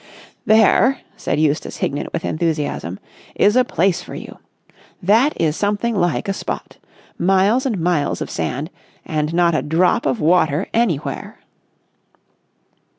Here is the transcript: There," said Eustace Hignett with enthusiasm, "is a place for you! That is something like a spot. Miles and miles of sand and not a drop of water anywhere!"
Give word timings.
There," 0.47 0.97
said 1.15 1.39
Eustace 1.39 1.77
Hignett 1.77 2.11
with 2.11 2.25
enthusiasm, 2.25 2.99
"is 3.35 3.55
a 3.55 3.63
place 3.63 4.01
for 4.01 4.15
you! 4.15 4.39
That 4.99 5.39
is 5.39 5.55
something 5.55 5.95
like 5.95 6.27
a 6.27 6.33
spot. 6.33 6.77
Miles 7.19 7.67
and 7.67 7.79
miles 7.79 8.19
of 8.19 8.27
sand 8.31 8.71
and 9.05 9.31
not 9.31 9.53
a 9.53 9.61
drop 9.61 10.07
of 10.07 10.19
water 10.19 10.65
anywhere!" 10.73 11.37